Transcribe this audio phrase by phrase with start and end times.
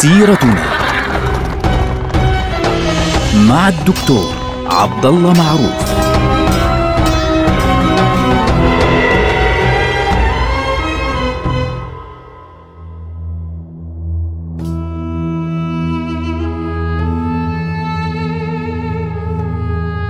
[0.00, 0.64] سيرتنا
[3.48, 4.34] مع الدكتور
[4.66, 5.90] عبد الله معروف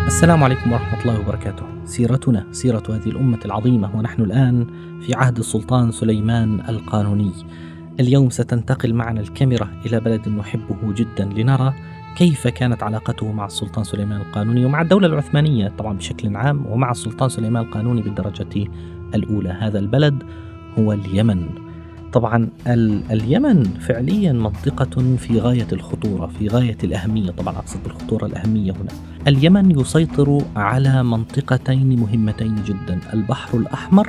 [0.07, 1.62] السلام عليكم ورحمة الله وبركاته.
[1.84, 4.66] سيرتنا سيرة هذه الأمة العظيمة ونحن الآن
[5.06, 7.33] في عهد السلطان سليمان القانوني.
[8.00, 11.74] اليوم ستنتقل معنا الكاميرا إلى بلد نحبه جدا لنرى
[12.16, 17.28] كيف كانت علاقته مع السلطان سليمان القانوني ومع الدولة العثمانية طبعا بشكل عام ومع السلطان
[17.28, 18.68] سليمان القانوني بالدرجة
[19.14, 19.48] الأولى.
[19.48, 20.22] هذا البلد
[20.78, 21.48] هو اليمن.
[22.12, 22.48] طبعا
[23.10, 28.91] اليمن فعليا منطقة في غاية الخطورة في غاية الأهمية طبعا أقصد بالخطورة الأهمية هنا
[29.28, 34.08] اليمن يسيطر على منطقتين مهمتين جدا البحر الأحمر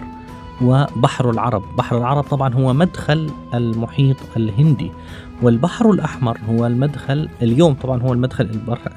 [0.63, 1.63] وبحر العرب.
[1.77, 4.91] بحر العرب طبعا هو مدخل المحيط الهندي
[5.41, 7.73] والبحر الأحمر هو المدخل اليوم.
[7.73, 8.49] طبعا هو المدخل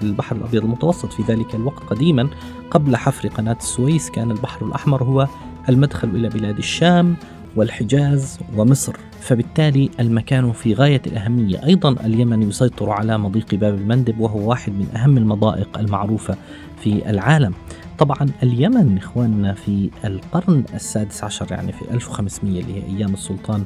[0.03, 2.29] البحر, الأبيض المتوسط في ذلك الوقت قديما.
[2.71, 5.29] قبل حفر قناة السويس كان البحر الأحمر هو
[5.69, 7.17] المدخل إلى بلاد الشام
[7.57, 8.97] والحجاز ومصر.
[9.21, 11.65] فبالتالي المكان في غاية الأهمية.
[11.65, 16.37] أيضا اليمن يسيطر على مضيق باب المندب وهو واحد من أهم المضائق المعروفة
[16.81, 17.55] في العالم.
[17.99, 23.65] طبعا اليمن إخواننا في القرن السادس عشر يعني في 1500 اللي هي أيام السلطان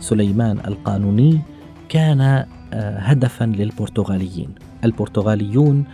[0.00, 1.40] سليمان القانوني
[1.88, 2.20] كان
[2.72, 4.48] آه، هدفا للبرتغاليين.
[4.84, 5.84] البرتغاليون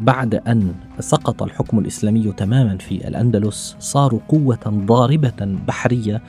[0.00, 6.22] بعد أن سقط الحكم الإسلامي تماما في الأندلس صاروا قوة ضاربة بحرية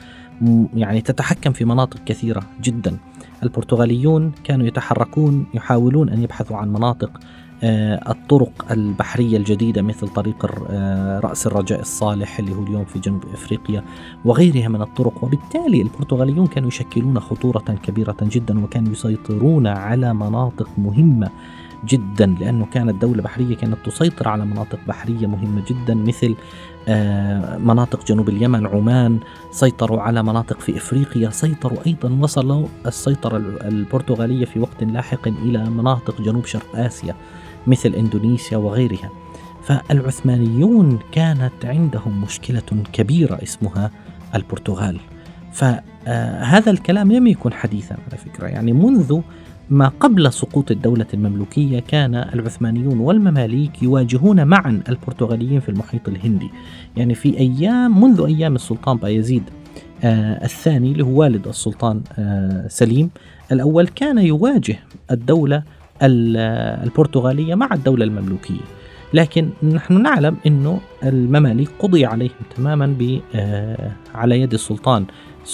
[0.74, 2.96] يعني تتحكم في مناطق كثيرة جدا.
[3.42, 7.20] البرتغاليون كانوا يتحركون يحاولون أن يبحثوا عن مناطق
[7.62, 13.84] الطرق البحرية الجديدة مثل طريق آه، رأس الرجاء الصالح اللي هو اليوم في جنوب إفريقيا
[14.24, 15.24] وغيرها من الطرق.
[15.24, 21.30] وبالتالي البرتغاليون كانوا يشكلون خطورة كبيرة جدا وكانوا يسيطرون على مناطق مهمة
[21.84, 26.34] جدا لأنه كانت دولة بحرية كانت تسيطر على مناطق بحرية مهمة جدا مثل
[26.88, 29.18] آه، مناطق جنوب اليمن عمان
[29.50, 36.20] سيطروا على مناطق في إفريقيا سيطروا أيضا وصلوا السيطرة البرتغالية في وقت لاحق إلى مناطق
[36.20, 37.14] جنوب شرق آسيا.
[37.66, 39.10] مثل إندونيسيا وغيرها.
[39.62, 42.62] فالعثمانيون كانت عندهم مشكلة
[42.92, 43.90] كبيرة اسمها
[44.34, 45.00] البرتغال.
[45.52, 48.46] فهذا الكلام لم يكن حديثا على فكرة.
[48.46, 49.20] يعني منذ
[49.70, 56.50] ما قبل سقوط الدولة المملوكية كان العثمانيون والمماليك يواجهون معا البرتغاليين في المحيط الهندي.
[56.96, 59.42] يعني في أيام منذ أيام السلطان بايزيد
[60.04, 63.10] آه الثاني اللي هو والد السلطان آه سليم
[63.52, 64.76] الأول كان يواجه
[65.10, 65.62] الدولة
[66.02, 68.60] البرتغالية مع الدولة المملوكية
[69.14, 72.96] لكن نحن نعلم أنه المماليك قضي عليهم تماما
[73.34, 75.04] آه على يد السلطان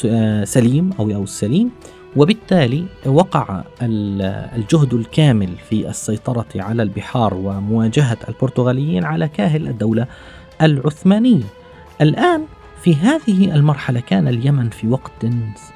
[0.06, 1.70] آه، سليم أو أو السليم
[2.16, 10.06] وبالتالي وقع الجهد الكامل في السيطرة على البحار ومواجهة البرتغاليين على كاهل الدولة
[10.62, 11.44] العثمانية.
[12.00, 12.44] الآن
[12.82, 15.26] في هذه المرحلة كان اليمن في وقت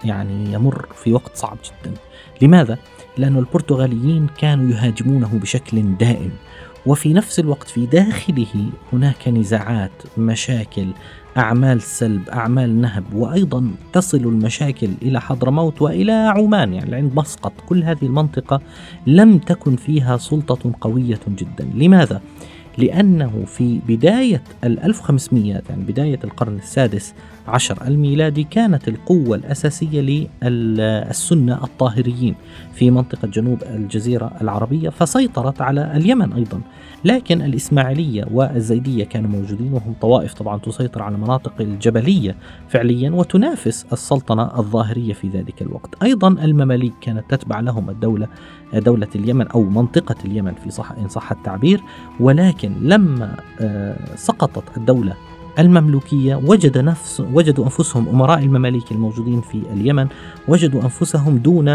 [0.04, 1.94] يعني يمر في وقت صعب جدا.
[2.42, 2.78] لماذا؟
[3.18, 6.30] لأن البرتغاليين كانوا يهاجمونه بشكل دائم.
[6.86, 10.86] وفي نفس الوقت في داخله هناك نزاعات مشاكل
[11.36, 17.52] أعمال سلب أعمال نهب وأيضا تصل المشاكل إلى حضرموت وإلى عمان يعني عند مسقط.
[17.68, 18.60] كل هذه المنطقة
[19.06, 21.70] لم تكن فيها سلطة قوية جدا.
[21.74, 22.20] لماذا؟
[22.78, 27.14] لأنه في بداية ال 1500 يعني بداية القرن السادس
[27.48, 32.34] عشر الميلادي كانت القوة الأساسية للسنة الطاهريين
[32.74, 36.60] في منطقة جنوب الجزيرة العربية فسيطرت على اليمن أيضا.
[37.04, 42.36] لكن الإسماعيلية والزيدية كانوا موجودين وهم طوائف طبعا تسيطر على المناطق الجبلية
[42.68, 46.02] فعليا وتنافس السلطنة الظاهرية في ذلك الوقت.
[46.02, 48.28] أيضا المماليك كانت تتبع لهم الدولة
[48.74, 51.80] دولة اليمن أو منطقة اليمن في صح إن صح التعبير
[52.20, 55.14] ولكن لما آه، سقطت الدولة
[55.58, 60.06] المملوكية وجد نفس وجدوا أنفسهم أمراء المماليك الموجودين في اليمن
[60.48, 61.68] وجدوا أنفسهم دون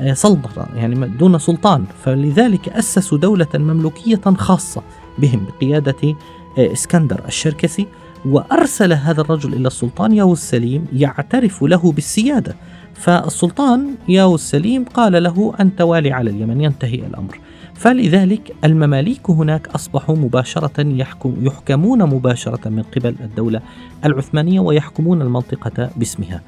[0.00, 1.84] آه، سلطنة يعني دون سلطان.
[2.04, 4.82] فلذلك أسسوا دولة مملوكية خاصة
[5.18, 6.14] بهم بقيادة
[6.58, 7.86] آه، إسكندر الشركسي
[8.24, 12.56] وأرسل هذا الرجل إلى السلطان ياو السليم يعترف له بالسيادة.
[12.94, 17.38] فالسلطان ياو السليم قال له أنت والي على اليمن ينتهي الأمر.
[17.74, 23.60] فلذلك المماليك هناك أصبحوا مباشرة يحكم يحكمون مباشرة من قبل الدولة
[24.04, 26.42] العثمانية ويحكمون المنطقة باسمها.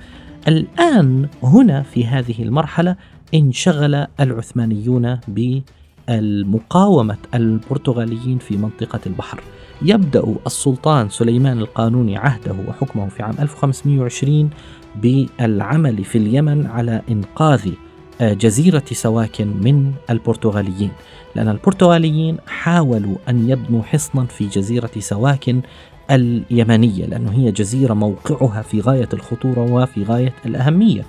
[0.48, 2.96] الآن هنا في هذه المرحلة
[3.34, 5.18] انشغل العثمانيون
[6.08, 9.40] بالمقاومة البرتغاليين في منطقة البحر.
[9.82, 14.50] يبدأ السلطان سليمان القانوني عهده وحكمه في عام 1520
[15.02, 17.70] بالعمل في اليمن على إنقاذ
[18.20, 20.90] جزيرة سواكن من البرتغاليين
[21.34, 25.60] لأن البرتغاليين حاولوا أن يبنوا حصنا في جزيرة سواكن
[26.10, 31.02] اليمنية لأنه هي جزيرة موقعها في غاية الخطورة وفي غاية الأهمية.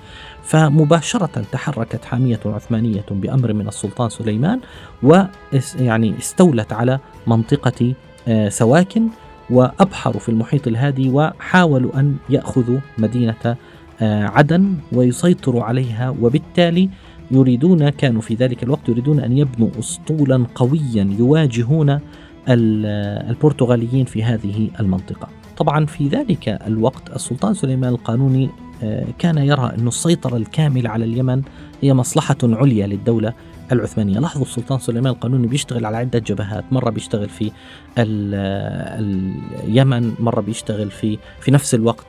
[0.43, 4.59] فمباشرة تحركت حامية عثمانية بأمر من السلطان سليمان
[5.03, 7.93] ويعني استولت على منطقة
[8.27, 9.07] آه، سواكن
[9.49, 13.55] وأبحروا في المحيط الهادي وحاولوا أن يأخذوا مدينة
[14.01, 16.89] عدن ويسيطروا عليها وبالتالي
[17.31, 21.99] يريدون كانوا في ذلك الوقت يريدون أن يبنوا أسطولا قويا يواجهون
[22.49, 25.27] البرتغاليين في هذه المنطقة.
[25.57, 28.49] طبعا في ذلك الوقت السلطان سليمان القانوني
[28.83, 31.41] آه، كان يرى أن السيطرة الكاملة على اليمن
[31.81, 33.33] هي مصلحة عليا للدولة
[33.71, 34.19] العثمانية.
[34.19, 37.51] لاحظوا السلطان سليمان القانوني بيشتغل على عدة جبهات مرة بيشتغل في
[39.63, 42.05] اليمن مرة بيشتغل في في نفس الوقت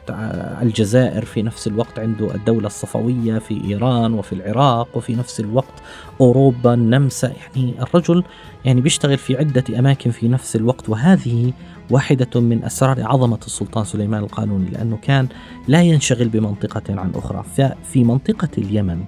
[0.63, 5.83] الجزائر في نفس الوقت عنده الدولة الصفوية في إيران وفي العراق وفي نفس الوقت
[6.21, 7.33] أوروبا النمسا.
[7.57, 8.25] يعني الرجل
[8.65, 11.53] يعني بيشتغل في عدة أماكن في نفس الوقت وهذه
[11.91, 15.29] واحدة من أسرار عظمة السلطان سليمان القانوني لأنه كان
[15.69, 17.45] لا ينشغل بمنطقة عن أخرى.
[17.57, 19.05] ففي منطقة اليمن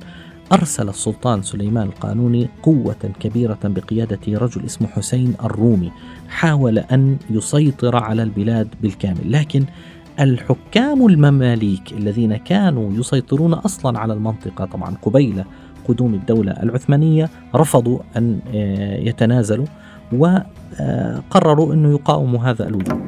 [0.52, 5.92] أرسل السلطان سليمان القانوني قوة كبيرة بقيادة رجل اسمه حسين الرومي
[6.28, 9.64] حاول أن يسيطر على البلاد بالكامل لكن
[10.20, 15.44] الحكام المماليك الذين كانوا يسيطرون أصلا على المنطقة طبعا قبيل
[15.88, 19.66] قدوم الدولة العثمانية رفضوا أن آه، يتنازلوا
[20.12, 23.00] وقرروا أنه يقاوموا هذا الوجود.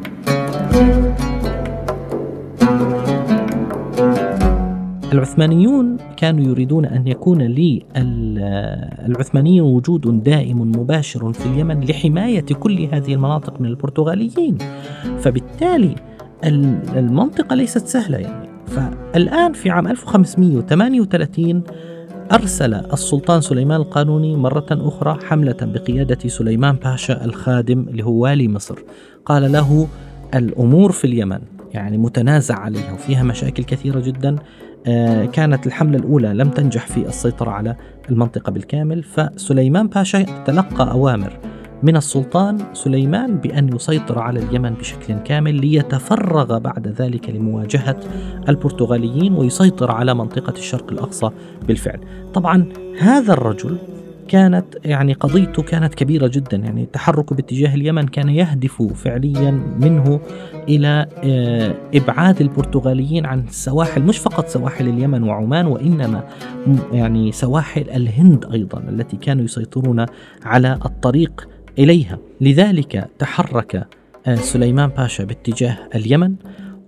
[5.13, 7.43] العثمانيون كانوا يريدون أن يكون
[9.07, 14.59] للعثمانيين وجود دائم مباشر في اليمن لحماية كل هذه المناطق من البرتغاليين.
[15.19, 15.95] فبالتالي
[16.45, 18.49] المنطقة ليست سهلة يعني.
[18.67, 21.63] فالآن في عام 1538
[22.33, 28.79] أرسل السلطان سليمان القانوني مرة أخرى حملة بقيادة سليمان باشا الخادم اللي هو والي مصر.
[29.27, 29.89] قال له
[30.35, 31.39] الأمور في اليمن
[31.75, 34.37] يعني متنازع عليها وفيها مشاكل كثيرة جدا.
[35.33, 37.77] كانت الحملة الأولى لم تنجح في السيطرة على
[38.11, 41.39] المنطقة بالكامل فسليمان باشا تلقى أوامر
[41.83, 48.01] من السلطان سليمان بأن يسيطر على اليمن بشكل كامل ليتفرغ بعد ذلك لمواجهة
[48.49, 51.31] البرتغاليين ويسيطر على منطقة الشرق الأقصى
[51.67, 52.01] بالفعل.
[52.35, 53.77] طبعا هذا الرجل
[54.29, 56.57] كانت يعني قضيته كانت كبيرة جدا.
[56.57, 60.21] يعني تحركه باتجاه اليمن كان يهدف فعليا منه
[60.69, 66.25] إلى آه، إبعاد البرتغاليين عن السواحل مش فقط سواحل اليمن وعمان وإنما
[66.93, 70.07] يعني سواحل الهند أيضا التي كانوا يسيطرون
[70.45, 71.49] على الطريق
[71.79, 72.19] إليها.
[72.41, 73.87] لذلك تحرك
[74.27, 76.35] آه، سليمان باشا باتجاه اليمن.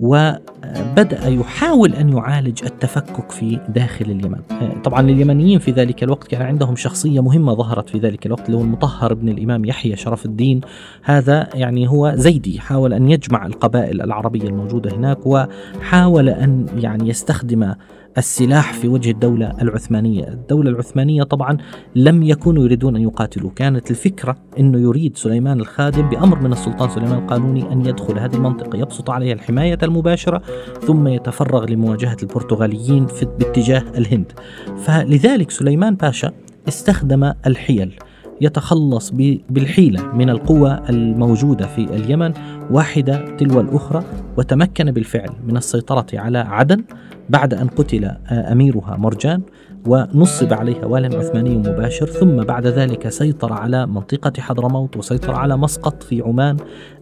[0.01, 4.41] وبدأ يحاول أن يعالج التفكك في داخل اليمن.
[4.85, 8.63] طبعا اليمنيين في ذلك الوقت كان عندهم شخصية مهمة ظهرت في ذلك الوقت اللي هو
[8.63, 10.61] المطهر بن الإمام يحيى شرف الدين.
[11.03, 17.75] هذا يعني هو زيدي حاول أن يجمع القبائل العربية الموجودة هناك وحاول أن يعني يستخدم
[18.19, 20.29] السلاح في وجه الدولة العثمانية.
[20.29, 21.57] الدولة العثمانية طبعا
[21.97, 23.51] لم يكونوا يريدون أن يقاتلوا.
[23.57, 28.79] كانت الفكرة أنه يريد سليمان الخادم بأمر من السلطان سليمان القانوني أن يدخل هذه المنطقة
[28.79, 30.43] يبسط عليها الحماية المباشرة
[30.87, 34.33] ثم يتفرغ لمواجهة البرتغاليين في باتجاه الهند.
[34.77, 36.33] فلذلك سليمان باشا
[36.69, 37.99] استخدم الحيل
[38.41, 39.11] يتخلص
[39.51, 42.33] بالحيلة من القوى الموجودة في اليمن
[42.71, 44.05] واحدة تلو الأخرى
[44.37, 46.85] وتمكن بالفعل من السيطرة على عدن
[47.29, 49.43] بعد أن قتل آه، أميرها مرجان
[49.87, 56.03] ونصب عليها وال عثماني مباشر ثم بعد ذلك سيطر على منطقة حضرموت وسيطر على مسقط
[56.03, 56.57] في عمان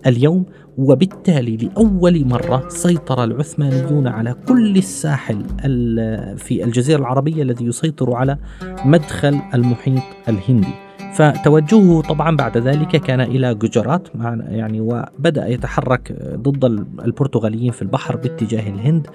[0.07, 0.45] اليوم
[0.79, 5.43] وبالتالي لأول مرة سيطر العثمانيون على كل الساحل
[6.37, 8.39] في الجزيرة العربية الذي يسيطر على
[8.85, 10.92] مدخل المحيط الهندي.
[11.13, 14.09] فتوجهه طبعا بعد ذلك كان إلى جوجرات
[14.49, 16.65] يعني وبدأ يتحرك ضد
[17.05, 19.07] البرتغاليين في البحر باتجاه الهند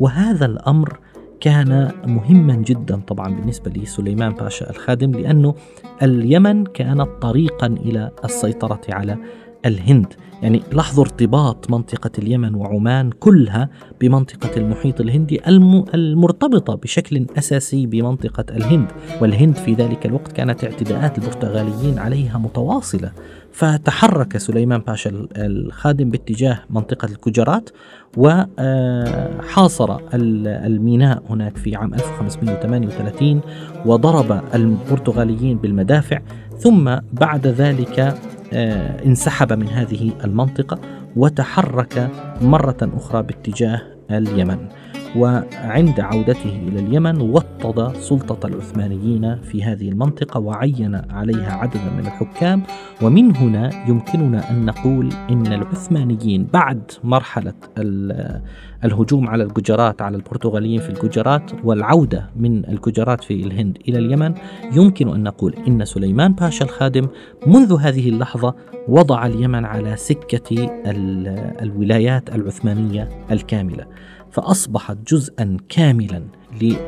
[0.00, 0.98] وهذا الأمر
[1.40, 5.54] كان مهما جدا طبعا بالنسبة لسليمان باشا الخادم لأنه
[6.02, 9.16] اليمن كانت طريقا إلى السيطرة على
[9.64, 10.14] الهند.
[10.42, 13.68] يعني لاحظوا ارتباط منطقة اليمن وعمان كلها
[14.00, 15.40] بمنطقة المحيط الهندي
[15.94, 18.92] المرتبطة بشكل أساسي بمنطقة الهند.
[19.20, 23.12] والهند في ذلك الوقت كانت اعتداءات البرتغاليين عليها متواصلة.
[23.52, 27.70] فتحرك سليمان باشا الخادم باتجاه منطقة الكجرات
[28.16, 33.40] وحاصر الميناء هناك في عام 1538
[33.86, 36.20] وضرب البرتغاليين بالمدافع.
[36.58, 38.14] ثم بعد ذلك آه،
[38.52, 40.78] انسحب من هذه المنطقة
[41.16, 42.10] وتحرك
[42.42, 44.68] مرة أخرى باتجاه اليمن.
[45.16, 52.62] وعند عودته إلى اليمن وطد سلطة العثمانيين في هذه المنطقة وعين عليها عددا من الحكام.
[53.02, 57.54] ومن هنا يمكننا أن نقول إن العثمانيين بعد مرحلة
[58.84, 64.34] الهجوم على الججرات على البرتغاليين في الججرات والعودة من الججرات في الهند إلى اليمن
[64.72, 67.08] يمكن أن نقول إن سليمان باشا الخادم
[67.46, 68.54] منذ هذه اللحظة
[68.88, 70.68] وضع اليمن على سكة
[71.62, 73.86] الولايات العثمانية الكاملة.
[74.36, 76.22] فأصبحت جزءا كاملا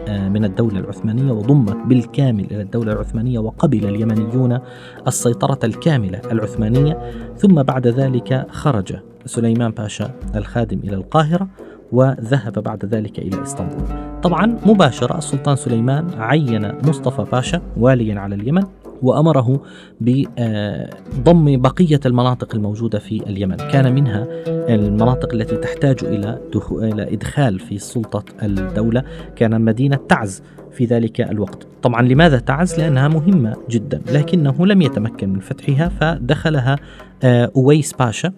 [0.09, 4.59] من الدولة العثمانية وضمت بالكامل إلى الدولة العثمانية وقبل اليمنيون
[5.07, 7.13] السيطرة الكاملة العثمانية.
[7.37, 11.49] ثم بعد ذلك خرج سليمان باشا الخادم إلى القاهرة
[11.93, 14.21] وذهب بعد ذلك إلى إسطنبول.
[14.23, 18.63] طبعا مباشرة السلطان سليمان عين مصطفى باشا واليا على اليمن.
[19.03, 19.63] وأمره
[20.01, 26.39] بضم بقية المناطق الموجودة في اليمن، كان منها المناطق التي تحتاج إلى
[26.73, 29.03] إلى إدخال في سلطة الدولة،
[29.37, 31.67] كان مدينة تعز في ذلك الوقت.
[31.83, 36.77] طبعا لماذا تعز؟ لأنها مهمة جدا، لكنه لم يتمكن من فتحها فدخلها
[37.23, 38.33] آه، أويس باشا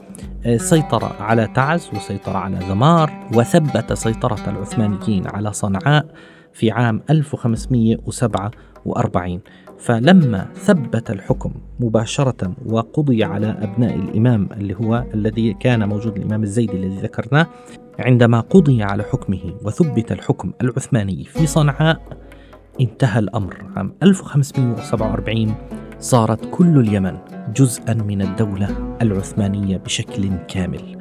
[0.46, 6.06] آه، سيطر على تعز وسيطر على ذمار وثبت سيطرة العثمانيين على صنعاء
[6.52, 9.40] في عام 1547
[9.80, 16.72] فلما ثبت الحكم مباشرة وقضي على أبناء الإمام اللي هو الذي كان موجود الإمام الزيدي
[16.76, 17.46] الذي ذكرناه
[17.98, 22.00] عندما قضي على حكمه وثبت الحكم العثماني في صنعاء
[22.80, 23.64] انتهى الأمر.
[23.76, 25.54] عام 1547
[25.98, 27.18] صارت كل اليمن
[27.56, 30.98] جزءا من الدولة العثمانية بشكل كامل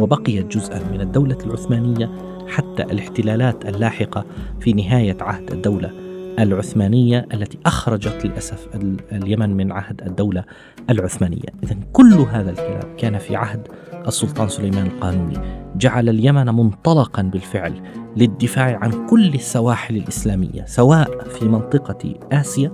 [0.00, 2.10] وبقيت جزءا من الدولة العثمانية
[2.48, 4.24] حتى الاحتلالات اللاحقة
[4.60, 6.07] في نهاية عهد الدولة.
[6.38, 8.68] العثمانية التي أخرجت للأسف
[9.12, 10.44] اليمن من عهد الدولة
[10.90, 11.48] العثمانية.
[11.62, 13.68] إذا كل هذا الكلام كان في عهد
[14.06, 15.38] السلطان سليمان القانوني.
[15.76, 17.82] جعل اليمن منطلقا بالفعل
[18.16, 22.72] للدفاع عن كل السواحل الإسلامية سواء في منطقة آسيا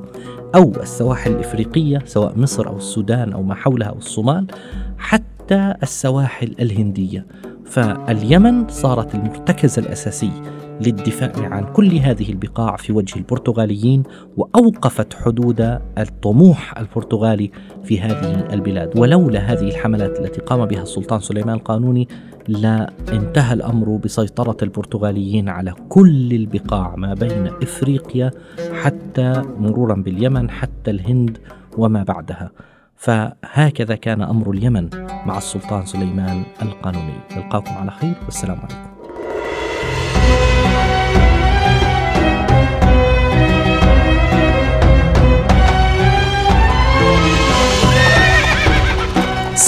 [0.55, 4.47] أو السواحل الإفريقية سواء مصر أو السودان أو ما حولها أو الصومال
[4.99, 7.27] حتى السواحل الهندية.
[7.65, 10.31] فاليمن صارت المرتكز الأساسي
[10.81, 14.03] للدفاع عن كل هذه البقاع في وجه البرتغاليين
[14.37, 15.61] وأوقفت حدود
[15.99, 17.51] الطموح البرتغالي
[17.85, 18.99] في هذه البلاد.
[18.99, 22.09] ولولا هذه الحملات التي قام بها السلطان سليمان القانوني
[22.49, 28.31] لا انتهى الأمر بسيطرة البرتغاليين على كل البقاع ما بين إفريقيا
[28.83, 31.39] حتى مرورا باليمن حتى الهند
[31.79, 32.51] وما بعدها.
[32.97, 34.89] فهكذا كان أمر اليمن
[35.27, 37.15] مع السلطان سليمان القانوني.
[37.37, 38.94] نلقاكم على خير والسلام عليكم.